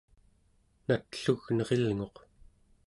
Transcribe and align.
natlugnerilnguq 0.87 2.15